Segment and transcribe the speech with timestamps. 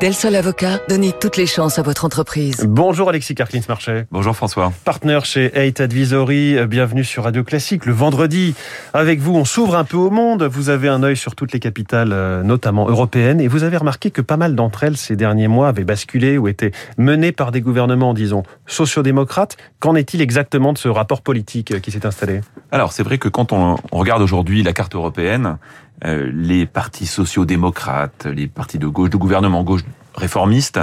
[0.00, 2.66] Del Sol Avocat, donnez toutes les chances à votre entreprise.
[2.68, 4.06] Bonjour Alexis Carclins-Marchais.
[4.10, 4.72] Bonjour François.
[4.84, 7.86] Partenaire chez Eight Advisory, bienvenue sur Radio Classique.
[7.86, 8.54] Le vendredi,
[8.92, 10.42] avec vous, on s'ouvre un peu au monde.
[10.42, 14.10] Vous avez un œil sur toutes les capitales, euh, notamment européennes, et vous avez remarqué
[14.10, 17.60] que pas mal d'entre elles, ces derniers mois, avaient basculé ou étaient menées par des
[17.60, 19.56] gouvernements, disons, sociodémocrates.
[19.78, 22.40] Qu'en est-il exactement de ce rapport politique euh, qui s'est installé?
[22.72, 25.56] Alors, c'est vrai que quand on regarde aujourd'hui la carte européenne,
[26.04, 29.82] euh, les partis sociaux-démocrates, les partis de gauche, de gouvernement gauche
[30.14, 30.78] réformistes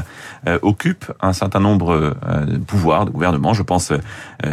[0.48, 3.54] euh, occupent un certain nombre euh, de pouvoirs de gouvernement.
[3.54, 3.94] Je pense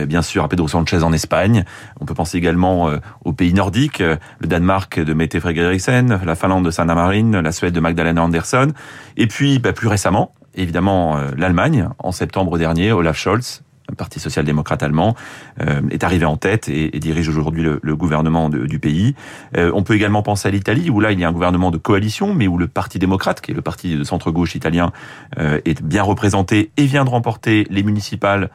[0.06, 1.64] bien sûr à Pedro Sanchez en Espagne.
[2.00, 2.90] On peut penser également
[3.24, 7.72] aux pays nordiques, le Danemark de Mette Frederiksen, la Finlande de Sanna Marin, la Suède
[7.72, 8.72] de Magdalena Andersson,
[9.16, 13.62] et puis bah, plus récemment, évidemment l'Allemagne en septembre dernier, Olaf Scholz
[13.96, 15.14] parti social-démocrate allemand,
[15.60, 19.14] euh, est arrivé en tête et, dirige aujourd'hui le, gouvernement du pays.
[19.56, 21.78] Euh, on peut également penser à l'Italie, où là, il y a un gouvernement de
[21.78, 24.92] coalition, mais où le Parti démocrate, qui est le parti de centre-gauche italien,
[25.38, 28.50] euh, est bien représenté et vient de remporter les municipales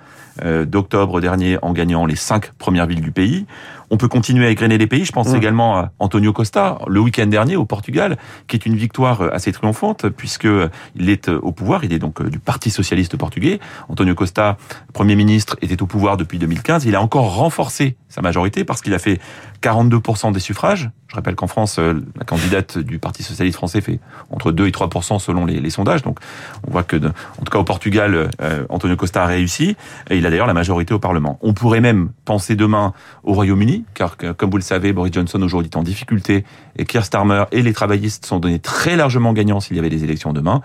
[0.66, 3.46] d'octobre dernier en gagnant les cinq premières villes du pays.
[3.92, 5.06] On peut continuer à égrener les pays.
[5.06, 8.18] Je pense également à Antonio Costa, le week-end dernier au Portugal,
[8.48, 10.48] qui est une victoire assez triomphante, puisque
[10.96, 11.84] il est au pouvoir.
[11.84, 13.60] Il est donc du Parti socialiste portugais.
[13.90, 14.58] Antonio Costa,
[14.94, 16.86] Premier ministre, était au pouvoir depuis 2015.
[16.86, 19.20] Il a encore renforcé sa majorité parce qu'il a fait
[19.62, 20.90] 42% des suffrages.
[21.08, 24.72] Je rappelle qu'en France, euh, la candidate du Parti socialiste français fait entre 2 et
[24.72, 26.02] 3% selon les, sondages.
[26.02, 26.20] Donc,
[26.68, 29.76] on voit que, en tout cas au Portugal, euh, Antonio Costa a réussi
[30.10, 31.40] et il a d'ailleurs la majorité au Parlement.
[31.42, 35.70] On pourrait même penser demain au Royaume-Uni, car comme vous le savez, Boris Johnson aujourd'hui
[35.72, 36.44] est en difficulté
[36.78, 40.04] et Keir Starmer et les travaillistes sont donnés très largement gagnants s'il y avait des
[40.04, 40.62] élections demain.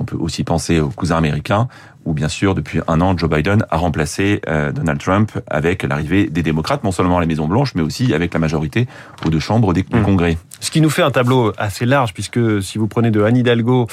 [0.00, 1.68] On peut aussi penser aux cousins américains
[2.06, 6.28] où bien sûr depuis un an Joe Biden a remplacé euh, Donald Trump avec l'arrivée
[6.28, 8.88] des démocrates, non seulement à la Maison Blanche, mais aussi avec la majorité
[9.26, 10.02] aux deux chambres du mmh.
[10.02, 10.38] Congrès.
[10.60, 13.86] Ce qui nous fait un tableau assez large, puisque si vous prenez de Anne Hidalgo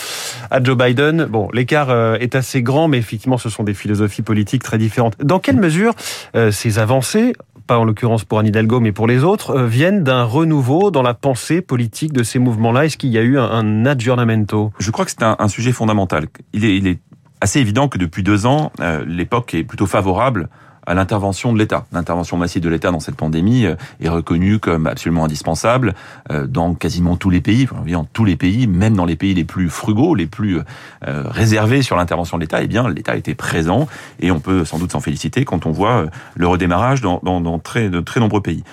[0.49, 4.21] à Joe Biden, bon, l'écart euh, est assez grand, mais effectivement, ce sont des philosophies
[4.21, 5.17] politiques très différentes.
[5.23, 5.93] Dans quelle mesure
[6.35, 7.33] euh, ces avancées
[7.67, 11.13] pas en l'occurrence pour Anne Hidalgo, mais pour les autres, viennent d'un renouveau dans la
[11.13, 14.71] pensée politique de ces mouvements-là Est-ce qu'il y a eu un, un aggiornamento?
[14.79, 16.27] Je crois que c'est un, sujet fondamental.
[16.53, 16.99] Il est, il est
[17.41, 20.49] assez évident que depuis deux ans, euh, l'époque est plutôt favorable
[20.87, 21.85] à l'intervention de l'État.
[21.91, 25.93] L'intervention massive de l'État dans cette pandémie euh, est reconnue comme absolument indispensable
[26.31, 29.35] euh, dans quasiment tous les pays, enfin, dans tous les pays, même dans les pays
[29.35, 30.59] les plus frugaux, les plus
[31.01, 32.61] réservés sur l'intervention de l'État.
[32.61, 33.87] Eh bien, l'État était présent
[34.19, 36.05] et on peut sans doute s'en féliciter quand on voit
[36.35, 38.63] le redémarrage dans, dans, dans très, de très nombreux pays.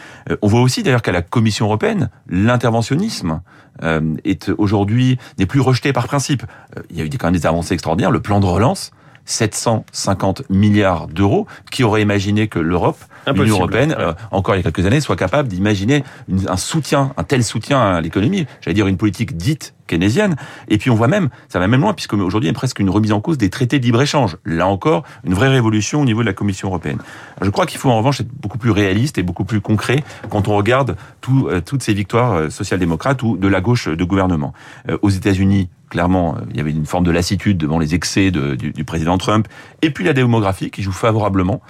[0.42, 3.40] On voit aussi d'ailleurs qu'à la Commission européenne, l'interventionnisme
[3.82, 6.44] euh, est aujourd'hui n'est plus rejeté par principe.
[6.76, 8.10] Euh, il y a eu quand même des avancées extraordinaires.
[8.10, 8.92] Le plan de relance,
[9.24, 11.46] 750 milliards d'euros.
[11.70, 12.98] Qui aurait imaginé que l'Europe,
[13.32, 16.04] l'Union européenne, euh, encore il y a quelques années, soit capable d'imaginer
[16.48, 20.36] un soutien, un tel soutien à l'économie J'allais dire une politique dite keynésienne.
[20.68, 22.78] Et puis on voit même, ça va même loin, puisque aujourd'hui il y a presque
[22.78, 24.36] une remise en cause des traités de libre-échange.
[24.44, 26.98] Là encore, une vraie révolution au niveau de la Commission européenne.
[27.42, 30.48] Je crois qu'il faut en revanche être beaucoup plus réaliste et beaucoup plus concret quand
[30.48, 34.52] on regarde tout, euh, toutes ces victoires euh, social-démocrates ou de la gauche de gouvernement.
[34.88, 38.54] Euh, aux États-Unis, clairement, il y avait une forme de lassitude devant les excès de,
[38.54, 39.46] du, du, président Trump.
[39.82, 41.60] Et puis la démographie qui joue favorablement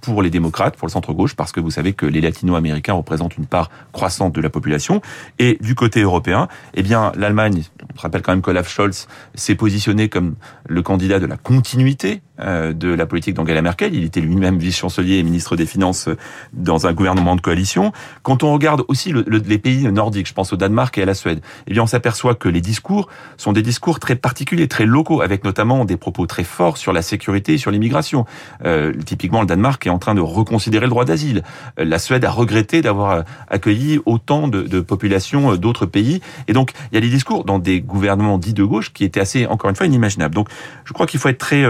[0.00, 3.46] pour les démocrates, pour le centre-gauche, parce que vous savez que les latino-américains représentent une
[3.46, 5.00] part croissante de la population.
[5.38, 7.62] Et du côté européen, eh bien, l'Allemagne
[7.92, 10.34] on se rappelle quand même qu'Olaf Scholz s'est positionné comme
[10.66, 13.94] le candidat de la continuité euh, de la politique d'Angela Merkel.
[13.94, 16.16] Il était lui-même vice-chancelier et ministre des Finances euh,
[16.52, 17.92] dans un gouvernement de coalition.
[18.22, 21.14] Quand on regarde aussi le, les pays nordiques, je pense au Danemark et à la
[21.14, 25.22] Suède, eh bien on s'aperçoit que les discours sont des discours très particuliers, très locaux,
[25.22, 28.26] avec notamment des propos très forts sur la sécurité et sur l'immigration.
[28.64, 31.42] Euh, typiquement, le Danemark est en train de reconsidérer le droit d'asile.
[31.78, 36.20] Euh, la Suède a regretté d'avoir accueilli autant de, de populations d'autres pays.
[36.48, 39.20] Et donc, il y a des discours dans des gouvernements dits de gauche qui étaient
[39.20, 40.34] assez, encore une fois, inimaginables.
[40.34, 40.48] Donc,
[40.84, 41.64] je crois qu'il faut être très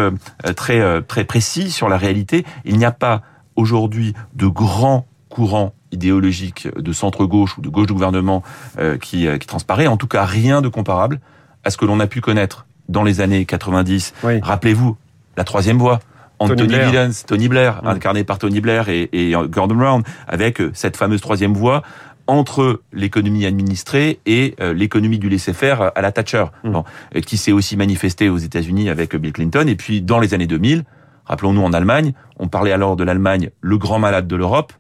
[0.57, 2.45] très euh, très précis sur la réalité.
[2.65, 3.23] Il n'y a pas
[3.57, 8.43] aujourd'hui de grands courants idéologiques de centre-gauche ou de gauche du gouvernement
[8.79, 9.87] euh, qui, euh, qui transparaît.
[9.87, 11.21] En tout cas, rien de comparable
[11.65, 14.15] à ce que l'on a pu connaître dans les années 90.
[14.43, 14.97] Rappelez-vous,
[15.37, 16.01] la troisième voie.
[16.39, 17.89] Anthony Tony Tony Blair, mm.
[17.89, 21.83] incarné par Tony Blair et, et Gordon Brown, avec cette fameuse troisième voie
[22.27, 26.81] entre l'économie administrée et euh, l'économie du laisser-faire à la Thatcher, mmh.
[27.27, 29.67] qui s'est aussi manifestée aux États-Unis avec Bill Clinton.
[29.69, 30.85] Et puis dans les années 2000,
[31.27, 34.73] rappelons-nous en Allemagne, on parlait alors de l'Allemagne, le grand malade de l'Europe.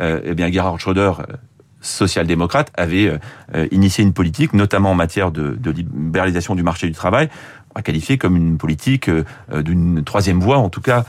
[0.00, 1.34] Euh, eh bien Gerhard Schröder, euh,
[1.80, 3.16] social-démocrate, avait
[3.70, 7.28] initié une politique, notamment en matière de, de libéralisation du marché du travail,
[7.76, 9.10] va qualifier comme une politique
[9.52, 11.04] d'une troisième voie, en tout cas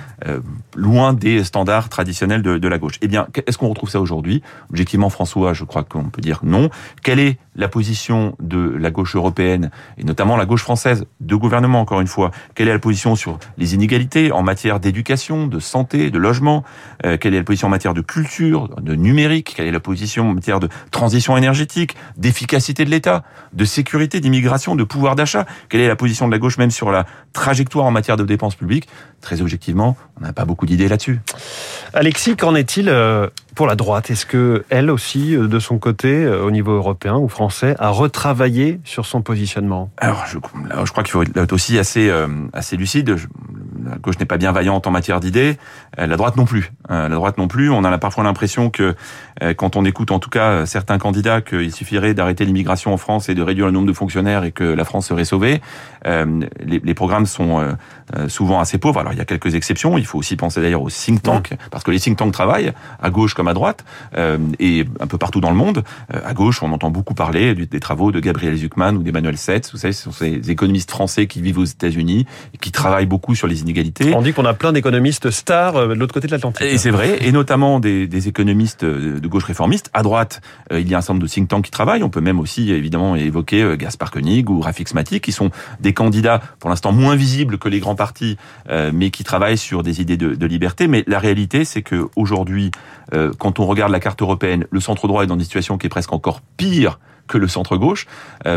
[0.76, 2.96] loin des standards traditionnels de, de la gauche.
[3.02, 4.44] Eh bien, est-ce qu'on retrouve ça aujourd'hui?
[4.70, 6.70] Objectivement, François, je crois qu'on peut dire non.
[7.04, 11.82] Quelle est la position de la gauche européenne et notamment la gauche française, de gouvernement
[11.82, 16.12] encore une fois Quelle est la position sur les inégalités en matière d'éducation, de santé,
[16.12, 16.64] de logement
[17.06, 20.30] euh, Quelle est la position en matière de culture, de numérique Quelle est la position
[20.30, 23.24] en matière de transition énergétique, d'efficacité de l'État,
[23.54, 26.92] de sécurité, d'immigration, de pouvoir d'achat Quelle est la position de la gauche même sur
[26.92, 28.88] la trajectoire en matière de dépenses publiques?
[29.22, 31.20] Très objectivement, on n'a pas beaucoup d'idées là-dessus.
[31.94, 33.28] Alexis, qu'en est-il euh,
[33.58, 37.28] pour la droite Est-ce que elle aussi, euh, de son côté, au niveau européen ou
[37.28, 39.90] français, a retravaillé sur son positionnement?
[39.98, 40.38] Alors, je,
[40.86, 42.10] je crois qu'il faut être aussi assez,
[42.54, 43.18] assez lucide
[43.90, 45.58] la gauche n'est pas bien vaillante en matière d'idées,
[46.00, 46.72] euh, la droite non plus.
[46.92, 47.70] Euh, la droite non plus.
[47.70, 48.96] On a parfois l'impression que
[49.44, 53.30] euh, quand on écoute en tout cas certains candidats qu'il suffirait d'arrêter l'immigration en France
[53.30, 55.62] et de réduire le nombre de fonctionnaires et que la France serait sauvée.
[56.06, 57.78] Les, programmes sont
[58.28, 59.00] souvent assez pauvres.
[59.00, 59.98] Alors il y a quelques exceptions.
[59.98, 63.10] Il faut aussi penser d'ailleurs aux think tanks parce que les think tanks travaillent à
[63.10, 63.86] gauche comme à droite
[64.60, 65.84] et un peu partout dans le monde.
[66.10, 69.72] À gauche, on entend beaucoup parler des travaux de Gabriel Zuckman ou d'Emmanuel Setz.
[69.72, 73.36] Vous savez, ce sont ces économistes français qui vivent aux États-Unis et qui travaillent beaucoup
[73.36, 76.32] sur les inégalités on dit qu'on a plein d'économistes stars euh, de l'autre côté de
[76.32, 76.66] l'Atlantique.
[76.66, 79.90] Et c'est vrai, et notamment des, des, économistes de gauche réformiste.
[79.94, 80.42] À droite,
[80.72, 82.04] euh, il y a un certain nombre de think tanks qui travaillent.
[82.04, 85.94] On peut même aussi évidemment évoquer euh, Gaspar Koenig ou Rafik Smati, qui sont des
[85.94, 88.38] candidats pour l'instant moins visibles que les grands partis,
[88.94, 90.88] mais qui travaillent sur des idées de, de liberté.
[90.88, 92.72] Mais la réalité, c'est que aujourd'hui,
[93.38, 95.90] quand on regarde la carte européenne, le centre droit est dans une situation qui est
[95.90, 98.08] presque encore pire que le centre gauche,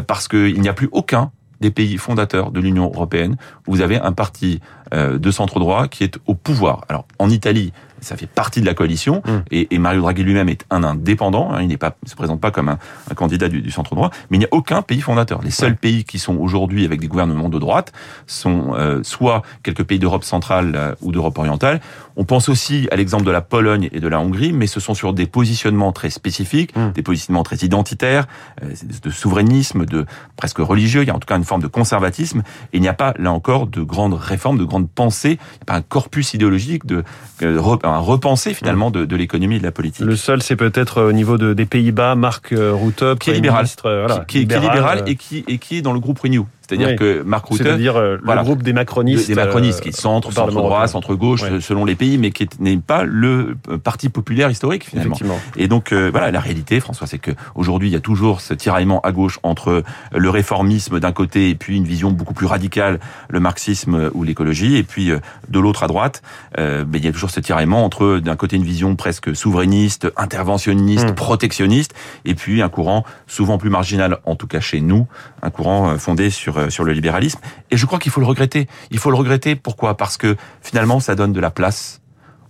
[0.06, 3.36] parce qu'il n'y a plus aucun des pays fondateurs de l'Union européenne
[3.66, 4.60] où vous avez un parti
[4.92, 6.84] euh, de centre droit qui est au pouvoir.
[6.88, 9.30] Alors en Italie, ça fait partie de la coalition mm.
[9.50, 11.52] et, et, Mario Draghi lui-même est un indépendant.
[11.52, 12.78] Hein, il n'est pas, se présente pas comme un,
[13.10, 15.42] un candidat du, du, centre droit, mais il n'y a aucun pays fondateur.
[15.42, 17.92] Les seuls pays qui sont aujourd'hui avec des gouvernements de droite
[18.26, 21.80] sont euh, soit quelques pays d'Europe centrale euh, ou d'Europe orientale.
[22.16, 24.94] On pense aussi à l'exemple de la Pologne et de la Hongrie, mais ce sont
[24.94, 26.92] sur des positionnements très spécifiques, mm.
[26.92, 28.26] des positionnements très identitaires,
[28.62, 30.06] euh, de souverainisme, de
[30.36, 31.02] presque religieux.
[31.02, 32.42] Il y a en tout cas une forme de conservatisme.
[32.72, 35.38] Et il n'y a pas là encore de grandes réformes, de grandes pensées.
[35.40, 37.04] Il n'y a pas un corpus idéologique de,
[37.40, 37.56] de
[37.90, 40.04] un repenser finalement de, de l'économie et de la politique.
[40.04, 43.34] Le seul, c'est peut-être euh, au niveau de, des Pays-Bas, Marc euh, Rutte, qui est
[43.34, 46.18] libéral, euh, voilà, qui, qui, est libéral et qui, et qui est dans le groupe
[46.18, 46.46] Renew.
[46.70, 50.52] C'est-à-dire que Marc Rutte, c'est-à-dire euh, le groupe des macronistes, des macronistes qui centre, centre
[50.52, 54.84] droit, centre gauche, selon les pays, mais qui n'est pas le euh, parti populaire historique
[54.84, 55.16] finalement.
[55.56, 58.54] Et donc euh, voilà, la réalité, François, c'est que aujourd'hui il y a toujours ce
[58.54, 59.82] tiraillement à gauche entre
[60.12, 64.76] le réformisme d'un côté et puis une vision beaucoup plus radicale, le marxisme ou l'écologie,
[64.76, 65.10] et puis
[65.48, 66.22] de l'autre à droite,
[66.58, 71.10] euh, il y a toujours ce tiraillement entre d'un côté une vision presque souverainiste, interventionniste,
[71.10, 71.14] mmh.
[71.14, 71.94] protectionniste,
[72.24, 75.08] et puis un courant souvent plus marginal, en tout cas chez nous,
[75.42, 77.40] un courant fondé sur euh, sur le libéralisme.
[77.70, 78.68] Et je crois qu'il faut le regretter.
[78.90, 79.56] Il faut le regretter.
[79.56, 79.96] Pourquoi?
[79.96, 82.00] Parce que finalement, ça donne de la place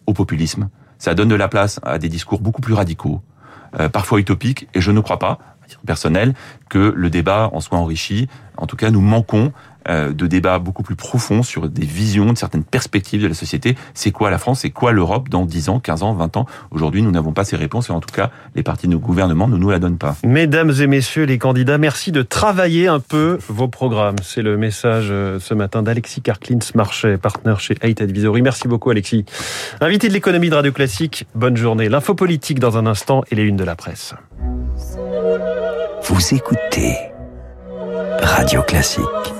[0.07, 0.69] au populisme.
[0.99, 3.23] Ça donne de la place à des discours beaucoup plus radicaux,
[3.79, 4.69] euh, parfois utopiques.
[4.75, 5.39] Et je ne crois pas,
[5.87, 6.35] personnel,
[6.69, 8.29] que le débat en soit enrichi.
[8.57, 9.53] En tout cas, nous manquons
[9.89, 13.77] de débats beaucoup plus profonds sur des visions, de certaines perspectives de la société.
[13.95, 14.61] C'est quoi la France?
[14.61, 16.47] C'est quoi l'Europe dans 10 ans, 15 ans, 20 ans?
[16.71, 19.49] Aujourd'hui, nous n'avons pas ces réponses et en tout cas, les partis de nos gouvernements
[19.49, 20.17] ne nous la donnent pas.
[20.25, 24.17] Mesdames et messieurs les candidats, merci de travailler un peu vos programmes.
[24.23, 28.43] C'est le message euh, ce matin d'Alexis Karklins Marchais, partenaire chez Eight Advisory.
[28.43, 29.25] Merci beaucoup Alexis.
[29.81, 31.89] Invité de l'économie de Radio Classique, bonne journée.
[31.89, 34.15] L'info politique dans un instant et les unes de la presse.
[36.03, 36.97] Vous écoutez
[38.23, 39.40] Radio Classique.